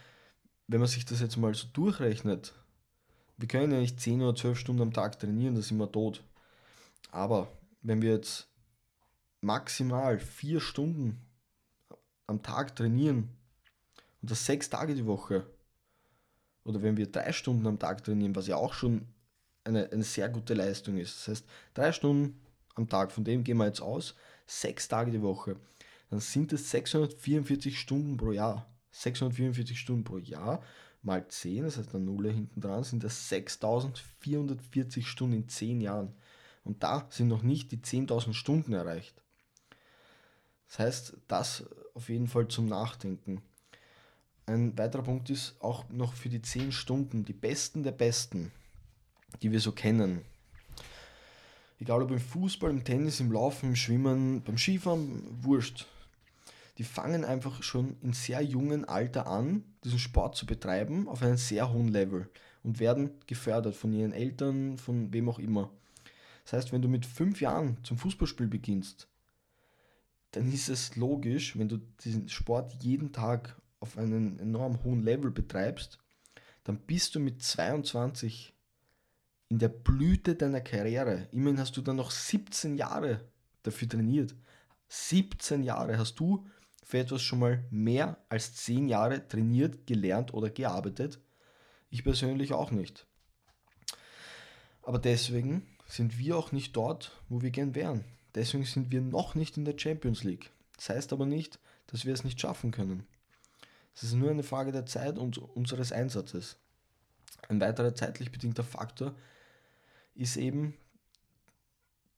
wenn 0.67 0.79
man 0.79 0.87
sich 0.87 1.05
das 1.05 1.19
jetzt 1.19 1.37
mal 1.37 1.53
so 1.53 1.67
durchrechnet, 1.73 2.53
wir 3.37 3.47
können 3.47 3.71
ja 3.71 3.79
nicht 3.79 3.99
10 3.99 4.21
oder 4.21 4.35
12 4.35 4.59
Stunden 4.59 4.81
am 4.81 4.93
Tag 4.93 5.19
trainieren, 5.19 5.55
da 5.55 5.61
sind 5.61 5.77
wir 5.77 5.91
tot. 5.91 6.23
Aber 7.11 7.47
wenn 7.81 8.01
wir 8.01 8.11
jetzt 8.11 8.47
maximal 9.41 10.19
4 10.19 10.59
Stunden 10.59 11.21
am 12.27 12.43
Tag 12.43 12.75
trainieren 12.75 13.29
und 14.21 14.29
das 14.29 14.45
6 14.45 14.69
Tage 14.69 14.93
die 14.93 15.05
Woche, 15.05 15.47
oder 16.65 16.83
wenn 16.83 16.97
wir 16.97 17.11
3 17.11 17.31
Stunden 17.31 17.65
am 17.65 17.79
Tag 17.79 18.03
trainieren, 18.03 18.35
was 18.35 18.47
ja 18.47 18.57
auch 18.57 18.73
schon 18.73 19.07
eine, 19.69 19.91
eine 19.91 20.03
sehr 20.03 20.27
gute 20.29 20.53
Leistung 20.53 20.97
ist. 20.97 21.15
Das 21.15 21.27
heißt, 21.29 21.45
3 21.75 21.91
Stunden 21.93 22.41
am 22.75 22.89
Tag, 22.89 23.11
von 23.11 23.23
dem 23.23 23.43
gehen 23.43 23.57
wir 23.57 23.65
jetzt 23.65 23.81
aus, 23.81 24.15
6 24.47 24.87
Tage 24.87 25.11
die 25.11 25.21
Woche, 25.21 25.55
dann 26.09 26.19
sind 26.19 26.51
es 26.53 26.71
644 26.71 27.79
Stunden 27.79 28.17
pro 28.17 28.31
Jahr. 28.31 28.67
644 28.91 29.79
Stunden 29.79 30.03
pro 30.03 30.17
Jahr 30.17 30.61
mal 31.01 31.25
10, 31.27 31.63
das 31.63 31.77
heißt 31.77 31.95
eine 31.95 32.03
Null 32.03 32.31
hinten 32.31 32.59
dran, 32.59 32.83
sind 32.83 33.03
das 33.03 33.29
6440 33.29 35.07
Stunden 35.07 35.35
in 35.35 35.47
10 35.47 35.81
Jahren. 35.81 36.13
Und 36.63 36.83
da 36.83 37.07
sind 37.09 37.29
noch 37.29 37.43
nicht 37.43 37.71
die 37.71 37.77
10.000 37.77 38.33
Stunden 38.33 38.73
erreicht. 38.73 39.23
Das 40.67 40.79
heißt, 40.79 41.17
das 41.27 41.65
auf 41.93 42.09
jeden 42.09 42.27
Fall 42.27 42.47
zum 42.47 42.65
Nachdenken. 42.65 43.41
Ein 44.45 44.77
weiterer 44.77 45.03
Punkt 45.03 45.29
ist 45.29 45.55
auch 45.61 45.87
noch 45.89 46.13
für 46.13 46.29
die 46.29 46.41
10 46.41 46.71
Stunden, 46.71 47.23
die 47.23 47.33
Besten 47.33 47.83
der 47.83 47.91
Besten, 47.91 48.51
die 49.41 49.51
wir 49.51 49.59
so 49.59 49.71
kennen. 49.71 50.21
Egal 51.79 52.01
ob 52.01 52.11
im 52.11 52.19
Fußball, 52.19 52.71
im 52.71 52.83
Tennis, 52.83 53.19
im 53.19 53.31
Laufen, 53.31 53.69
im 53.69 53.75
Schwimmen, 53.75 54.41
beim 54.43 54.57
Skifahren, 54.57 55.23
wurscht 55.43 55.87
die 56.79 56.85
fangen 56.85 57.25
einfach 57.25 57.61
schon 57.61 57.97
in 58.01 58.13
sehr 58.13 58.41
jungen 58.41 58.85
Alter 58.85 59.27
an, 59.27 59.65
diesen 59.83 59.99
Sport 59.99 60.37
zu 60.37 60.45
betreiben, 60.45 61.09
auf 61.09 61.21
einem 61.21 61.35
sehr 61.35 61.73
hohen 61.73 61.89
Level 61.89 62.29
und 62.63 62.79
werden 62.79 63.11
gefördert 63.27 63.75
von 63.75 63.91
ihren 63.91 64.13
Eltern, 64.13 64.77
von 64.77 65.11
wem 65.11 65.27
auch 65.27 65.39
immer. 65.39 65.69
Das 66.45 66.53
heißt, 66.53 66.71
wenn 66.71 66.81
du 66.81 66.87
mit 66.87 67.05
fünf 67.05 67.41
Jahren 67.41 67.77
zum 67.83 67.97
Fußballspiel 67.97 68.47
beginnst, 68.47 69.09
dann 70.31 70.49
ist 70.53 70.69
es 70.69 70.95
logisch, 70.95 71.59
wenn 71.59 71.67
du 71.67 71.79
diesen 72.01 72.29
Sport 72.29 72.81
jeden 72.81 73.11
Tag 73.11 73.61
auf 73.81 73.97
einem 73.97 74.39
enorm 74.39 74.81
hohen 74.85 75.03
Level 75.03 75.31
betreibst, 75.31 75.99
dann 76.63 76.77
bist 76.77 77.13
du 77.13 77.19
mit 77.19 77.43
22 77.43 78.53
in 79.49 79.57
der 79.57 79.69
Blüte 79.69 80.35
deiner 80.35 80.61
Karriere. 80.61 81.27
Immerhin 81.31 81.59
hast 81.59 81.75
du 81.75 81.81
dann 81.81 81.95
noch 81.95 82.11
17 82.11 82.77
Jahre 82.77 83.21
dafür 83.63 83.89
trainiert. 83.89 84.35
17 84.89 85.63
Jahre 85.63 85.97
hast 85.97 86.19
du 86.19 86.47
für 86.83 86.99
etwas 86.99 87.21
schon 87.21 87.39
mal 87.39 87.65
mehr 87.69 88.17
als 88.29 88.55
zehn 88.55 88.87
Jahre 88.87 89.27
trainiert, 89.27 89.85
gelernt 89.85 90.33
oder 90.33 90.49
gearbeitet? 90.49 91.19
Ich 91.89 92.03
persönlich 92.03 92.53
auch 92.53 92.71
nicht. 92.71 93.05
Aber 94.83 94.99
deswegen 94.99 95.67
sind 95.87 96.17
wir 96.17 96.37
auch 96.37 96.51
nicht 96.51 96.75
dort, 96.75 97.11
wo 97.27 97.41
wir 97.41 97.49
gern 97.49 97.75
wären. 97.75 98.05
Deswegen 98.35 98.65
sind 98.65 98.91
wir 98.91 99.01
noch 99.01 99.33
nicht 99.33 99.57
in 99.57 99.65
der 99.65 99.77
Champions 99.77 100.23
League. 100.23 100.51
Das 100.75 100.89
heißt 100.89 101.13
aber 101.13 101.25
nicht, 101.25 101.59
dass 101.87 102.05
wir 102.05 102.13
es 102.13 102.23
nicht 102.23 102.39
schaffen 102.39 102.71
können. 102.71 103.05
Es 103.95 104.03
ist 104.03 104.13
nur 104.13 104.29
eine 104.29 104.43
Frage 104.43 104.71
der 104.71 104.85
Zeit 104.85 105.17
und 105.17 105.39
unseres 105.39 105.91
Einsatzes. 105.91 106.57
Ein 107.47 107.59
weiterer 107.59 107.95
zeitlich 107.95 108.31
bedingter 108.31 108.63
Faktor 108.63 109.15
ist 110.19 110.37
eben, 110.37 110.73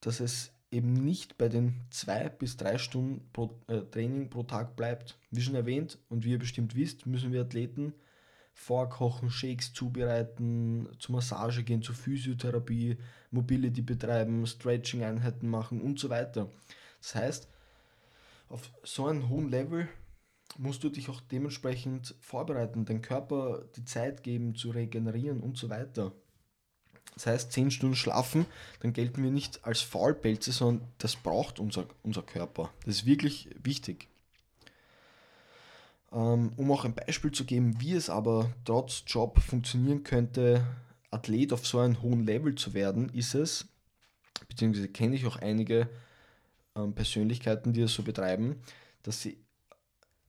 dass 0.01 0.19
es 0.19 0.51
eben 0.71 0.93
nicht 0.93 1.37
bei 1.37 1.49
den 1.49 1.75
zwei 1.89 2.29
bis 2.29 2.57
drei 2.57 2.77
Stunden 2.77 3.29
pro, 3.33 3.59
äh, 3.67 3.81
Training 3.81 4.29
pro 4.29 4.43
Tag 4.43 4.75
bleibt. 4.75 5.17
Wie 5.29 5.41
schon 5.41 5.55
erwähnt 5.55 5.99
und 6.09 6.23
wie 6.25 6.31
ihr 6.31 6.39
bestimmt 6.39 6.75
wisst, 6.75 7.05
müssen 7.05 7.31
wir 7.31 7.41
Athleten 7.41 7.93
vorkochen, 8.53 9.29
Shakes 9.29 9.73
zubereiten, 9.73 10.87
zur 10.99 11.15
Massage 11.15 11.63
gehen, 11.63 11.81
zur 11.81 11.95
Physiotherapie, 11.95 12.97
Mobility 13.31 13.81
betreiben, 13.81 14.45
Stretching-Einheiten 14.45 15.47
machen 15.47 15.81
und 15.81 15.99
so 15.99 16.09
weiter. 16.09 16.49
Das 17.01 17.15
heißt, 17.15 17.47
auf 18.49 18.69
so 18.83 19.07
einem 19.07 19.29
hohen 19.29 19.49
Level 19.49 19.87
musst 20.57 20.83
du 20.83 20.89
dich 20.89 21.09
auch 21.09 21.21
dementsprechend 21.21 22.15
vorbereiten, 22.19 22.85
deinem 22.85 23.01
Körper 23.01 23.63
die 23.75 23.85
Zeit 23.85 24.23
geben 24.23 24.55
zu 24.55 24.71
regenerieren 24.71 25.39
und 25.39 25.57
so 25.57 25.69
weiter. 25.69 26.11
Das 27.13 27.25
heißt, 27.25 27.51
10 27.51 27.71
Stunden 27.71 27.95
schlafen, 27.95 28.45
dann 28.79 28.93
gelten 28.93 29.23
wir 29.23 29.31
nicht 29.31 29.65
als 29.65 29.81
Faulpelze, 29.81 30.51
sondern 30.51 30.87
das 30.97 31.15
braucht 31.15 31.59
unser, 31.59 31.85
unser 32.03 32.21
Körper. 32.21 32.71
Das 32.85 32.95
ist 32.95 33.05
wirklich 33.05 33.49
wichtig. 33.61 34.07
Ähm, 36.11 36.51
um 36.57 36.71
auch 36.71 36.85
ein 36.85 36.95
Beispiel 36.95 37.31
zu 37.31 37.45
geben, 37.45 37.79
wie 37.79 37.93
es 37.93 38.09
aber 38.09 38.51
trotz 38.65 39.03
Job 39.07 39.39
funktionieren 39.39 40.03
könnte, 40.03 40.65
Athlet 41.09 41.53
auf 41.53 41.65
so 41.65 41.79
einem 41.79 42.01
hohen 42.01 42.25
Level 42.25 42.55
zu 42.55 42.73
werden, 42.73 43.09
ist 43.09 43.35
es, 43.35 43.67
beziehungsweise 44.47 44.87
kenne 44.87 45.15
ich 45.15 45.25
auch 45.25 45.37
einige 45.37 45.89
ähm, 46.75 46.93
Persönlichkeiten, 46.93 47.73
die 47.73 47.81
das 47.81 47.93
so 47.93 48.03
betreiben, 48.03 48.61
dass 49.03 49.21
sie 49.21 49.37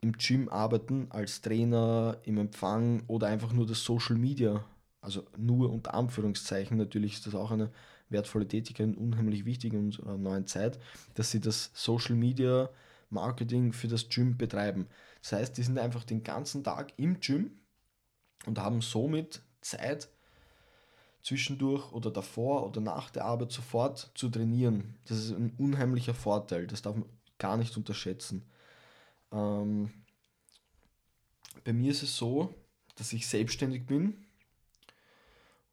im 0.00 0.12
Gym 0.12 0.48
arbeiten, 0.48 1.06
als 1.10 1.40
Trainer, 1.40 2.18
im 2.24 2.38
Empfang 2.38 3.04
oder 3.06 3.28
einfach 3.28 3.52
nur 3.52 3.66
das 3.66 3.84
Social 3.84 4.16
Media, 4.16 4.64
also 5.02 5.26
nur 5.36 5.70
unter 5.70 5.94
Anführungszeichen, 5.94 6.78
natürlich 6.78 7.14
ist 7.14 7.26
das 7.26 7.34
auch 7.34 7.50
eine 7.50 7.70
wertvolle 8.08 8.46
Tätigkeit 8.46 8.86
und 8.86 8.96
unheimlich 8.96 9.44
wichtig 9.44 9.72
in 9.74 9.86
unserer 9.86 10.16
neuen 10.16 10.46
Zeit, 10.46 10.78
dass 11.14 11.30
sie 11.30 11.40
das 11.40 11.70
Social 11.74 12.14
Media 12.14 12.70
Marketing 13.10 13.72
für 13.72 13.88
das 13.88 14.08
Gym 14.08 14.38
betreiben. 14.38 14.86
Das 15.20 15.32
heißt, 15.32 15.58
die 15.58 15.62
sind 15.62 15.78
einfach 15.78 16.04
den 16.04 16.22
ganzen 16.22 16.64
Tag 16.64 16.92
im 16.96 17.20
Gym 17.20 17.50
und 18.46 18.58
haben 18.58 18.80
somit 18.80 19.42
Zeit, 19.60 20.08
zwischendurch 21.22 21.92
oder 21.92 22.10
davor 22.10 22.66
oder 22.66 22.80
nach 22.80 23.10
der 23.10 23.24
Arbeit 23.24 23.52
sofort 23.52 24.10
zu 24.14 24.28
trainieren. 24.28 24.96
Das 25.06 25.18
ist 25.18 25.32
ein 25.32 25.52
unheimlicher 25.58 26.14
Vorteil, 26.14 26.66
das 26.66 26.82
darf 26.82 26.96
man 26.96 27.08
gar 27.38 27.56
nicht 27.56 27.76
unterschätzen. 27.76 28.44
Ähm, 29.32 29.92
bei 31.64 31.72
mir 31.72 31.90
ist 31.90 32.02
es 32.02 32.16
so, 32.16 32.54
dass 32.96 33.12
ich 33.12 33.26
selbstständig 33.26 33.86
bin 33.86 34.26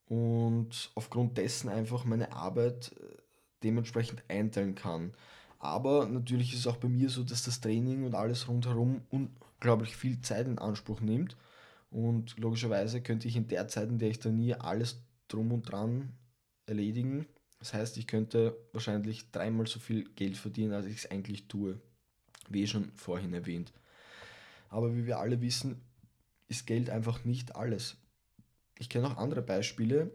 und 0.09 0.91
aufgrund 0.95 1.37
dessen 1.37 1.69
einfach 1.69 2.03
meine 2.03 2.33
Arbeit 2.33 2.91
äh, 2.99 3.17
dementsprechend 3.63 4.23
einteilen 4.27 4.75
kann. 4.75 5.13
Aber 5.59 6.07
natürlich 6.07 6.53
ist 6.53 6.59
es 6.59 6.67
auch 6.67 6.77
bei 6.77 6.89
mir 6.89 7.09
so, 7.09 7.23
dass 7.23 7.43
das 7.43 7.61
Training 7.61 8.05
und 8.05 8.15
alles 8.15 8.47
rundherum 8.47 9.01
unglaublich 9.09 9.95
viel 9.95 10.19
Zeit 10.21 10.47
in 10.47 10.57
Anspruch 10.57 10.99
nimmt. 10.99 11.37
Und 11.91 12.37
logischerweise 12.37 13.01
könnte 13.01 13.27
ich 13.27 13.35
in 13.35 13.47
der 13.47 13.67
Zeit, 13.67 13.89
in 13.89 13.99
der 13.99 14.09
ich 14.09 14.19
trainiere, 14.19 14.61
alles 14.61 15.01
drum 15.27 15.51
und 15.51 15.63
dran 15.63 16.13
erledigen. 16.65 17.25
Das 17.59 17.73
heißt, 17.73 17.97
ich 17.97 18.07
könnte 18.07 18.57
wahrscheinlich 18.71 19.31
dreimal 19.31 19.67
so 19.67 19.79
viel 19.79 20.05
Geld 20.15 20.37
verdienen, 20.37 20.73
als 20.73 20.85
ich 20.85 20.97
es 20.97 21.11
eigentlich 21.11 21.47
tue. 21.47 21.79
Wie 22.47 22.65
schon 22.65 22.91
vorhin 22.93 23.33
erwähnt. 23.33 23.73
Aber 24.69 24.95
wie 24.95 25.05
wir 25.05 25.19
alle 25.19 25.41
wissen, 25.41 25.81
ist 26.47 26.65
Geld 26.65 26.89
einfach 26.89 27.25
nicht 27.25 27.55
alles. 27.55 27.97
Ich 28.79 28.89
kenne 28.89 29.07
auch 29.07 29.17
andere 29.17 29.43
Beispiele, 29.43 30.11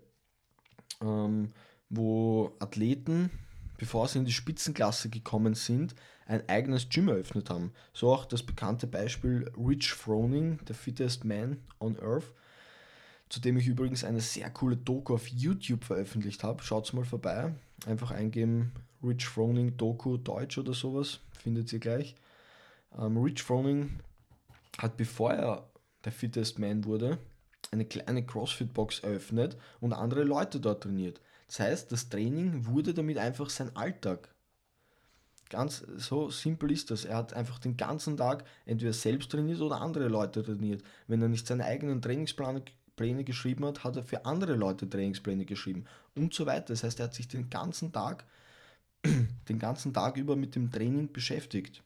ähm, 1.00 1.50
wo 1.88 2.56
Athleten, 2.58 3.30
bevor 3.78 4.08
sie 4.08 4.18
in 4.18 4.24
die 4.24 4.32
Spitzenklasse 4.32 5.08
gekommen 5.08 5.54
sind, 5.54 5.94
ein 6.26 6.48
eigenes 6.48 6.88
Gym 6.88 7.08
eröffnet 7.08 7.50
haben. 7.50 7.72
So 7.92 8.12
auch 8.12 8.24
das 8.24 8.42
bekannte 8.42 8.88
Beispiel 8.88 9.48
Rich 9.56 9.92
Froning, 9.92 10.58
der 10.64 10.74
fittest 10.74 11.24
man 11.24 11.62
on 11.78 11.96
earth 12.00 12.32
zu 13.34 13.40
dem 13.40 13.56
ich 13.56 13.66
übrigens 13.66 14.04
eine 14.04 14.20
sehr 14.20 14.48
coole 14.50 14.76
Doku 14.76 15.14
auf 15.14 15.26
YouTube 15.26 15.84
veröffentlicht 15.84 16.44
habe. 16.44 16.62
Schaut 16.62 16.92
mal 16.92 17.04
vorbei. 17.04 17.52
Einfach 17.86 18.12
eingeben 18.12 18.72
Rich 19.02 19.26
Froning 19.26 19.76
Doku 19.76 20.16
Deutsch 20.16 20.56
oder 20.56 20.72
sowas, 20.72 21.18
findet 21.42 21.72
ihr 21.72 21.80
gleich. 21.80 22.14
Ähm, 22.96 23.16
Rich 23.16 23.42
Froning 23.42 23.98
hat, 24.78 24.96
bevor 24.96 25.32
er 25.32 25.68
der 26.04 26.12
Fittest 26.12 26.58
Man 26.60 26.84
wurde, 26.84 27.18
eine 27.70 27.84
kleine 27.84 28.24
CrossFit-Box 28.24 29.00
eröffnet 29.00 29.56
und 29.80 29.92
andere 29.92 30.24
Leute 30.24 30.60
dort 30.60 30.82
trainiert. 30.82 31.20
Das 31.46 31.60
heißt, 31.60 31.92
das 31.92 32.08
Training 32.08 32.66
wurde 32.66 32.94
damit 32.94 33.18
einfach 33.18 33.50
sein 33.50 33.74
Alltag. 33.76 34.34
Ganz 35.50 35.84
so 35.96 36.30
simpel 36.30 36.72
ist 36.72 36.90
das. 36.90 37.04
Er 37.04 37.16
hat 37.16 37.34
einfach 37.34 37.58
den 37.58 37.76
ganzen 37.76 38.16
Tag 38.16 38.44
entweder 38.64 38.92
selbst 38.92 39.30
trainiert 39.30 39.60
oder 39.60 39.80
andere 39.80 40.08
Leute 40.08 40.42
trainiert. 40.42 40.82
Wenn 41.06 41.22
er 41.22 41.28
nicht 41.28 41.46
seinen 41.46 41.60
eigenen 41.60 42.00
Trainingsplan 42.00 42.62
Pläne 42.96 43.24
geschrieben 43.24 43.64
hat, 43.64 43.84
hat 43.84 43.96
er 43.96 44.02
für 44.02 44.24
andere 44.24 44.54
Leute 44.54 44.88
Trainingspläne 44.88 45.44
geschrieben 45.44 45.84
und 46.14 46.32
so 46.32 46.46
weiter. 46.46 46.66
Das 46.68 46.84
heißt, 46.84 47.00
er 47.00 47.06
hat 47.06 47.14
sich 47.14 47.28
den 47.28 47.50
ganzen 47.50 47.92
Tag, 47.92 48.24
den 49.48 49.58
ganzen 49.58 49.92
Tag 49.92 50.16
über 50.16 50.36
mit 50.36 50.54
dem 50.54 50.70
Training 50.70 51.12
beschäftigt. 51.12 51.82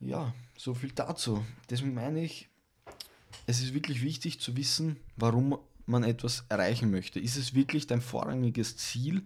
Ja, 0.00 0.34
so 0.56 0.74
viel 0.74 0.92
dazu. 0.92 1.44
Deswegen 1.70 1.94
meine 1.94 2.22
ich, 2.22 2.48
es 3.46 3.60
ist 3.60 3.74
wirklich 3.74 4.02
wichtig 4.02 4.40
zu 4.40 4.56
wissen, 4.56 4.96
warum 5.16 5.58
man 5.86 6.04
etwas 6.04 6.44
erreichen 6.48 6.90
möchte. 6.90 7.20
Ist 7.20 7.36
es 7.36 7.54
wirklich 7.54 7.86
dein 7.86 8.00
vorrangiges 8.00 8.76
Ziel, 8.76 9.22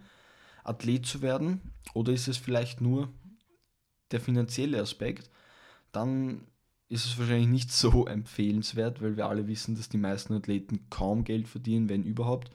Athlet 0.65 1.07
zu 1.07 1.23
werden, 1.23 1.61
oder 1.95 2.13
ist 2.13 2.29
es 2.29 2.37
vielleicht 2.37 2.81
nur 2.81 3.13
der 4.11 4.21
finanzielle 4.21 4.81
Aspekt? 4.81 5.31
Dann 5.93 6.47
ist 6.89 7.07
es 7.07 7.19
wahrscheinlich 7.19 7.49
nicht 7.49 7.73
so 7.73 8.07
empfehlenswert, 8.07 9.01
weil 9.01 9.17
wir 9.17 9.27
alle 9.27 9.47
wissen, 9.47 9.75
dass 9.75 9.89
die 9.89 9.99
meisten 9.99 10.35
Athleten 10.35 10.87
kaum 10.91 11.25
Geld 11.25 11.49
verdienen, 11.49 11.89
wenn 11.89 12.05
überhaupt. 12.05 12.51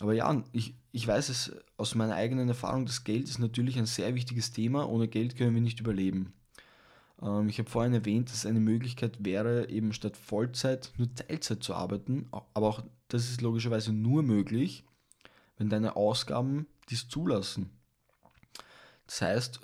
Aber 0.00 0.14
ja, 0.14 0.42
ich, 0.52 0.74
ich 0.92 1.06
weiß 1.06 1.28
es 1.28 1.52
aus 1.76 1.94
meiner 1.94 2.14
eigenen 2.14 2.48
Erfahrung, 2.48 2.86
das 2.86 3.04
Geld 3.04 3.24
ist 3.24 3.38
natürlich 3.38 3.78
ein 3.78 3.86
sehr 3.86 4.14
wichtiges 4.14 4.52
Thema. 4.52 4.88
Ohne 4.88 5.08
Geld 5.08 5.36
können 5.36 5.54
wir 5.54 5.60
nicht 5.60 5.80
überleben. 5.80 6.32
Ähm, 7.22 7.48
ich 7.48 7.58
habe 7.58 7.70
vorhin 7.70 7.94
erwähnt, 7.94 8.30
dass 8.30 8.46
eine 8.46 8.60
Möglichkeit 8.60 9.24
wäre, 9.24 9.68
eben 9.68 9.92
statt 9.92 10.16
Vollzeit 10.16 10.92
nur 10.96 11.14
Teilzeit 11.14 11.62
zu 11.62 11.74
arbeiten. 11.74 12.28
Aber 12.30 12.68
auch 12.68 12.82
das 13.08 13.30
ist 13.30 13.40
logischerweise 13.40 13.92
nur 13.92 14.22
möglich, 14.22 14.84
wenn 15.58 15.68
deine 15.68 15.96
Ausgaben 15.96 16.66
dies 16.88 17.08
zulassen. 17.08 17.70
Das 19.06 19.22
heißt, 19.22 19.60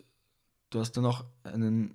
du 0.70 0.80
hast 0.80 0.92
dann 0.92 1.06
auch 1.06 1.24
einen 1.44 1.94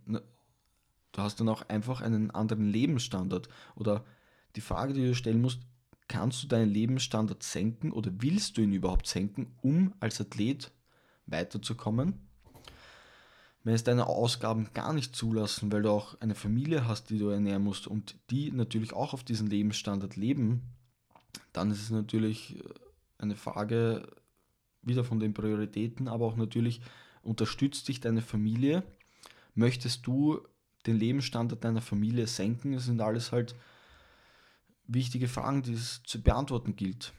Du 1.14 1.22
hast 1.22 1.40
dann 1.40 1.48
auch 1.48 1.70
einfach 1.70 2.02
einen 2.02 2.32
anderen 2.32 2.68
Lebensstandard. 2.68 3.48
Oder 3.76 4.04
die 4.56 4.62
Frage, 4.62 4.94
die 4.94 5.06
du 5.06 5.16
stellen 5.16 5.42
musst, 5.42 5.62
kannst 6.08 6.44
du 6.44 6.48
deinen 6.48 6.70
Lebensstandard 6.70 7.42
senken 7.42 7.92
oder 7.92 8.12
willst 8.18 8.58
du 8.58 8.62
ihn 8.62 8.74
überhaupt 8.74 9.08
senken, 9.08 9.56
um 9.62 9.94
als 10.00 10.20
Athlet 10.20 10.72
weiterzukommen? 11.28 12.28
Wenn 13.64 13.76
es 13.76 13.84
deine 13.84 14.08
Ausgaben 14.08 14.70
gar 14.74 14.92
nicht 14.92 15.16
zulassen, 15.16 15.72
weil 15.72 15.84
du 15.84 15.90
auch 15.90 16.20
eine 16.20 16.36
Familie 16.36 16.86
hast, 16.86 17.10
die 17.10 17.18
du 17.18 17.30
ernähren 17.30 17.64
musst 17.64 17.88
und 17.88 18.18
die 18.30 18.52
natürlich 18.52 18.94
auch 18.94 19.14
auf 19.14 19.24
diesen 19.24 19.48
Lebensstandard 19.48 20.18
leben, 20.18 20.74
dann 21.54 21.72
ist 21.72 21.82
es 21.82 21.90
natürlich 21.90 22.60
äh, 22.60 22.64
eine 23.20 23.36
Frage 23.36 24.08
wieder 24.82 25.06
von 25.06 25.20
den 25.20 25.34
Prioritäten, 25.34 26.10
aber 26.10 26.26
auch 26.26 26.36
natürlich 26.36 26.82
unterstützt 27.22 27.88
dich 27.88 28.02
deine 28.02 28.22
Familie. 28.22 28.84
Möchtest 29.56 30.06
du 30.06 30.42
den 30.86 30.98
Lebensstandard 30.98 31.64
deiner 31.64 31.82
Familie 31.82 32.28
senken? 32.28 32.74
Das 32.74 32.86
sind 32.86 33.00
alles 33.00 33.32
halt 33.32 33.56
wichtige 34.88 35.30
Fragen, 35.30 35.64
die 35.64 35.74
es 35.74 36.04
zu 36.04 36.22
beantworten 36.22 36.76
gilt. 36.76 37.14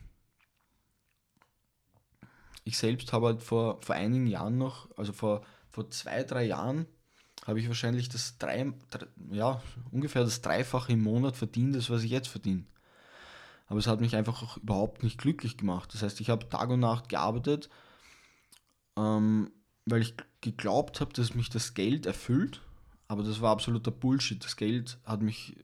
Ich 2.64 2.76
selbst 2.76 3.12
habe 3.12 3.26
halt 3.26 3.42
vor, 3.42 3.80
vor 3.80 3.94
einigen 3.94 4.26
Jahren 4.26 4.58
noch, 4.58 4.90
also 4.96 5.12
vor, 5.12 5.44
vor 5.74 5.90
zwei, 5.90 6.22
drei 6.24 6.44
Jahren, 6.44 6.86
habe 7.46 7.60
ich 7.60 7.68
wahrscheinlich 7.68 8.08
das 8.08 8.38
drei, 8.38 8.72
drei, 8.90 9.06
ja, 9.30 9.62
ungefähr 9.90 10.24
das 10.24 10.40
Dreifache 10.40 10.92
im 10.92 11.02
Monat 11.02 11.36
verdient, 11.36 11.74
das 11.74 11.90
was 11.90 12.02
ich 12.02 12.10
jetzt 12.10 12.28
verdiene. 12.28 12.64
Aber 13.66 13.78
es 13.78 13.86
hat 13.86 14.00
mich 14.00 14.14
einfach 14.16 14.42
auch 14.42 14.56
überhaupt 14.58 15.02
nicht 15.02 15.18
glücklich 15.18 15.56
gemacht. 15.56 15.92
Das 15.92 16.02
heißt, 16.02 16.20
ich 16.20 16.30
habe 16.30 16.48
Tag 16.48 16.70
und 16.70 16.80
Nacht 16.80 17.08
gearbeitet, 17.08 17.68
ähm, 18.96 19.50
weil 19.84 20.02
ich 20.02 20.14
geglaubt 20.40 21.00
habe, 21.00 21.12
dass 21.12 21.34
mich 21.34 21.50
das 21.50 21.74
Geld 21.74 22.06
erfüllt 22.06 22.60
aber 23.08 23.22
das 23.22 23.40
war 23.40 23.52
absoluter 23.52 23.90
Bullshit. 23.90 24.42
Das 24.42 24.56
Geld 24.56 24.98
hat 25.04 25.22
mich 25.22 25.56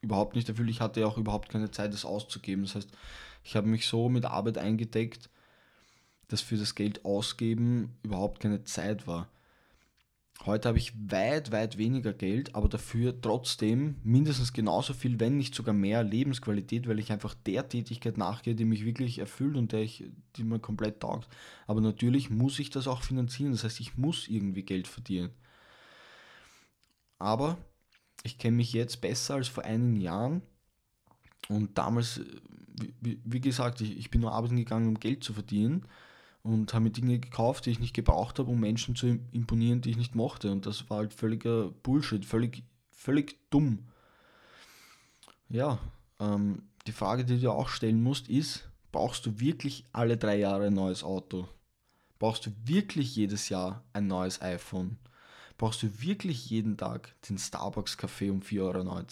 überhaupt 0.00 0.34
nicht 0.34 0.48
erfüllt. 0.48 0.70
Ich 0.70 0.80
hatte 0.80 1.06
auch 1.06 1.18
überhaupt 1.18 1.50
keine 1.50 1.70
Zeit, 1.70 1.92
das 1.92 2.04
auszugeben. 2.04 2.64
Das 2.64 2.74
heißt, 2.74 2.90
ich 3.44 3.56
habe 3.56 3.68
mich 3.68 3.86
so 3.86 4.08
mit 4.08 4.24
Arbeit 4.24 4.58
eingedeckt, 4.58 5.28
dass 6.28 6.40
für 6.40 6.56
das 6.56 6.74
Geld 6.74 7.04
ausgeben 7.04 7.96
überhaupt 8.02 8.40
keine 8.40 8.64
Zeit 8.64 9.06
war. 9.06 9.28
Heute 10.46 10.68
habe 10.68 10.78
ich 10.78 10.94
weit, 11.10 11.52
weit 11.52 11.76
weniger 11.76 12.14
Geld, 12.14 12.54
aber 12.54 12.68
dafür 12.68 13.20
trotzdem 13.20 13.96
mindestens 14.02 14.54
genauso 14.54 14.94
viel, 14.94 15.20
wenn 15.20 15.36
nicht 15.36 15.54
sogar 15.54 15.74
mehr 15.74 16.02
Lebensqualität, 16.02 16.88
weil 16.88 16.98
ich 16.98 17.12
einfach 17.12 17.34
der 17.34 17.68
Tätigkeit 17.68 18.16
nachgehe, 18.16 18.54
die 18.54 18.64
mich 18.64 18.86
wirklich 18.86 19.18
erfüllt 19.18 19.56
und 19.56 19.72
der 19.72 19.80
ich, 19.80 20.04
die 20.36 20.44
mir 20.44 20.58
komplett 20.58 21.00
taugt. 21.00 21.28
Aber 21.66 21.82
natürlich 21.82 22.30
muss 22.30 22.58
ich 22.58 22.70
das 22.70 22.88
auch 22.88 23.02
finanzieren, 23.02 23.52
das 23.52 23.64
heißt, 23.64 23.80
ich 23.80 23.98
muss 23.98 24.28
irgendwie 24.28 24.62
Geld 24.62 24.88
verdienen. 24.88 25.28
Aber 27.18 27.58
ich 28.22 28.38
kenne 28.38 28.56
mich 28.56 28.72
jetzt 28.72 29.02
besser 29.02 29.34
als 29.34 29.48
vor 29.48 29.64
einigen 29.64 30.00
Jahren. 30.00 30.40
Und 31.50 31.76
damals, 31.76 32.22
wie, 33.02 33.20
wie 33.24 33.40
gesagt, 33.42 33.82
ich, 33.82 33.98
ich 33.98 34.10
bin 34.10 34.22
nur 34.22 34.32
arbeiten 34.32 34.56
gegangen, 34.56 34.88
um 34.88 34.98
Geld 34.98 35.22
zu 35.22 35.34
verdienen 35.34 35.84
und 36.42 36.72
habe 36.72 36.84
mir 36.84 36.90
Dinge 36.90 37.18
gekauft, 37.18 37.66
die 37.66 37.70
ich 37.70 37.80
nicht 37.80 37.94
gebraucht 37.94 38.38
habe, 38.38 38.50
um 38.50 38.60
Menschen 38.60 38.96
zu 38.96 39.18
imponieren, 39.32 39.80
die 39.80 39.90
ich 39.90 39.96
nicht 39.96 40.14
mochte. 40.14 40.50
Und 40.50 40.66
das 40.66 40.88
war 40.88 40.98
halt 40.98 41.14
völliger 41.14 41.70
Bullshit, 41.82 42.24
völlig, 42.24 42.62
völlig 42.90 43.36
dumm. 43.50 43.86
Ja, 45.48 45.78
ähm, 46.18 46.62
die 46.86 46.92
Frage, 46.92 47.24
die 47.24 47.40
du 47.40 47.50
auch 47.50 47.68
stellen 47.68 48.02
musst, 48.02 48.28
ist, 48.28 48.70
Brauchst 48.92 49.24
du 49.24 49.38
wirklich 49.38 49.84
alle 49.92 50.16
drei 50.16 50.36
Jahre 50.38 50.66
ein 50.66 50.74
neues 50.74 51.04
Auto? 51.04 51.48
Brauchst 52.18 52.46
du 52.46 52.50
wirklich 52.64 53.14
jedes 53.14 53.48
Jahr 53.48 53.84
ein 53.92 54.08
neues 54.08 54.42
iPhone? 54.42 54.98
Brauchst 55.58 55.82
du 55.82 56.00
wirklich 56.00 56.50
jeden 56.50 56.76
Tag 56.76 57.14
den 57.28 57.38
Starbucks-Kaffee 57.38 58.30
um 58.30 58.40
4,90 58.40 58.60
Euro? 58.60 59.04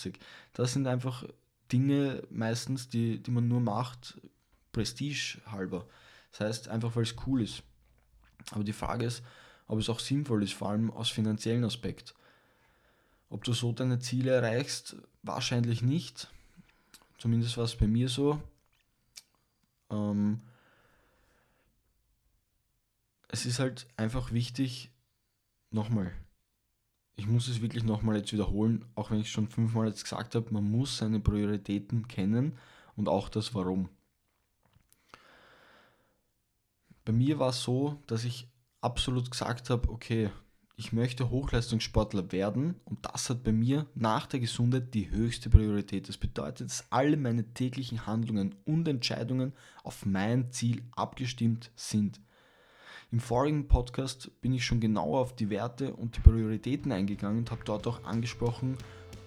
Das 0.52 0.72
sind 0.72 0.86
einfach 0.86 1.24
Dinge 1.70 2.22
meistens, 2.30 2.88
die, 2.88 3.22
die 3.22 3.30
man 3.30 3.46
nur 3.46 3.60
macht, 3.60 4.20
prestige 4.72 5.38
halber. 5.46 5.86
Das 6.38 6.46
heißt, 6.46 6.68
einfach 6.68 6.94
weil 6.94 7.02
es 7.02 7.16
cool 7.26 7.42
ist. 7.42 7.64
Aber 8.52 8.62
die 8.62 8.72
Frage 8.72 9.04
ist, 9.04 9.24
ob 9.66 9.80
es 9.80 9.88
auch 9.88 9.98
sinnvoll 9.98 10.44
ist, 10.44 10.54
vor 10.54 10.70
allem 10.70 10.90
aus 10.92 11.10
finanziellen 11.10 11.64
Aspekt. 11.64 12.14
Ob 13.28 13.42
du 13.42 13.52
so 13.52 13.72
deine 13.72 13.98
Ziele 13.98 14.30
erreichst, 14.30 14.96
wahrscheinlich 15.22 15.82
nicht. 15.82 16.30
Zumindest 17.18 17.56
war 17.56 17.64
es 17.64 17.74
bei 17.74 17.88
mir 17.88 18.08
so. 18.08 18.40
Ähm, 19.90 20.40
es 23.26 23.44
ist 23.44 23.58
halt 23.58 23.88
einfach 23.96 24.30
wichtig, 24.30 24.92
nochmal, 25.72 26.12
ich 27.16 27.26
muss 27.26 27.48
es 27.48 27.60
wirklich 27.60 27.82
nochmal 27.82 28.18
jetzt 28.18 28.32
wiederholen, 28.32 28.84
auch 28.94 29.10
wenn 29.10 29.18
ich 29.18 29.26
es 29.26 29.32
schon 29.32 29.48
fünfmal 29.48 29.88
jetzt 29.88 30.04
gesagt 30.04 30.36
habe, 30.36 30.52
man 30.52 30.70
muss 30.70 30.98
seine 30.98 31.18
Prioritäten 31.18 32.06
kennen 32.06 32.56
und 32.94 33.08
auch 33.08 33.28
das 33.28 33.54
Warum. 33.54 33.88
Bei 37.08 37.14
mir 37.14 37.38
war 37.38 37.48
es 37.48 37.62
so, 37.62 37.96
dass 38.06 38.24
ich 38.24 38.50
absolut 38.82 39.30
gesagt 39.30 39.70
habe, 39.70 39.88
okay, 39.88 40.28
ich 40.76 40.92
möchte 40.92 41.30
Hochleistungssportler 41.30 42.32
werden 42.32 42.74
und 42.84 42.98
das 43.00 43.30
hat 43.30 43.44
bei 43.44 43.50
mir 43.50 43.86
nach 43.94 44.26
der 44.26 44.40
Gesundheit 44.40 44.92
die 44.92 45.08
höchste 45.08 45.48
Priorität. 45.48 46.10
Das 46.10 46.18
bedeutet, 46.18 46.68
dass 46.68 46.84
alle 46.92 47.16
meine 47.16 47.54
täglichen 47.54 48.06
Handlungen 48.06 48.56
und 48.66 48.86
Entscheidungen 48.86 49.54
auf 49.84 50.04
mein 50.04 50.52
Ziel 50.52 50.82
abgestimmt 50.96 51.70
sind. 51.76 52.20
Im 53.10 53.20
vorigen 53.20 53.68
Podcast 53.68 54.30
bin 54.42 54.52
ich 54.52 54.66
schon 54.66 54.78
genauer 54.78 55.20
auf 55.20 55.34
die 55.34 55.48
Werte 55.48 55.94
und 55.94 56.14
die 56.14 56.20
Prioritäten 56.20 56.92
eingegangen 56.92 57.38
und 57.38 57.50
habe 57.50 57.64
dort 57.64 57.86
auch 57.86 58.04
angesprochen, 58.04 58.76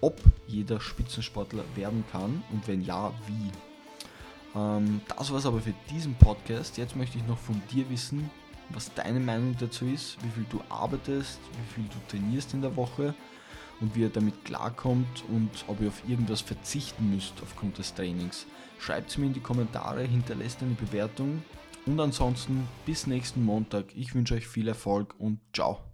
ob 0.00 0.20
jeder 0.46 0.80
Spitzensportler 0.80 1.64
werden 1.74 2.04
kann 2.12 2.44
und 2.52 2.68
wenn 2.68 2.82
ja, 2.82 3.12
wie. 3.26 3.71
Ähm, 4.54 5.00
das 5.16 5.30
war 5.30 5.38
es 5.38 5.46
aber 5.46 5.60
für 5.60 5.74
diesen 5.90 6.14
Podcast. 6.14 6.78
Jetzt 6.78 6.96
möchte 6.96 7.18
ich 7.18 7.26
noch 7.26 7.38
von 7.38 7.60
dir 7.70 7.88
wissen, 7.90 8.30
was 8.70 8.92
deine 8.94 9.20
Meinung 9.20 9.56
dazu 9.58 9.86
ist, 9.86 10.16
wie 10.22 10.30
viel 10.30 10.46
du 10.50 10.60
arbeitest, 10.68 11.40
wie 11.52 11.74
viel 11.74 11.84
du 11.84 11.96
trainierst 12.08 12.54
in 12.54 12.62
der 12.62 12.76
Woche 12.76 13.14
und 13.80 13.94
wie 13.94 14.00
ihr 14.00 14.08
damit 14.08 14.44
klarkommt 14.44 15.24
und 15.28 15.50
ob 15.66 15.80
ihr 15.80 15.88
auf 15.88 16.08
irgendwas 16.08 16.40
verzichten 16.40 17.10
müsst 17.14 17.34
aufgrund 17.42 17.78
des 17.78 17.94
Trainings. 17.94 18.46
Schreibt 18.78 19.10
es 19.10 19.18
mir 19.18 19.26
in 19.26 19.34
die 19.34 19.40
Kommentare, 19.40 20.02
hinterlässt 20.02 20.62
eine 20.62 20.74
Bewertung 20.74 21.42
und 21.86 22.00
ansonsten 22.00 22.66
bis 22.86 23.06
nächsten 23.06 23.44
Montag. 23.44 23.86
Ich 23.94 24.14
wünsche 24.14 24.34
euch 24.34 24.46
viel 24.46 24.68
Erfolg 24.68 25.14
und 25.18 25.40
ciao. 25.52 25.91